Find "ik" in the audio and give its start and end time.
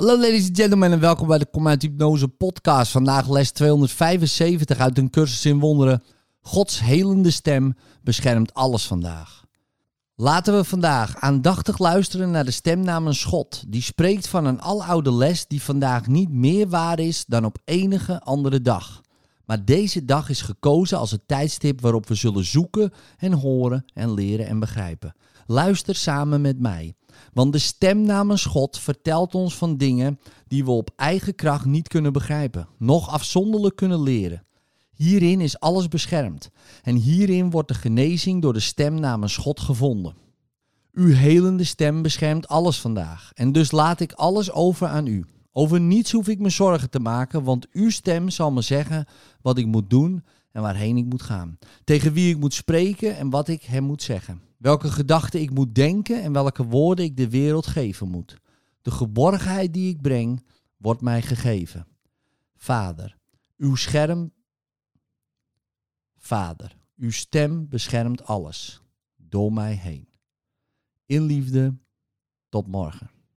44.00-44.12, 46.28-46.38, 49.58-49.66, 50.96-51.04, 52.34-52.40, 53.48-53.62, 55.40-55.50, 57.04-57.16, 59.88-60.00